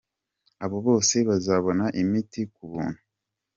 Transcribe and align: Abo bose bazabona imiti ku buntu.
Abo 0.63 0.77
bose 0.87 1.15
bazabona 1.29 1.85
imiti 2.01 2.41
ku 2.53 2.61
buntu. 2.71 2.99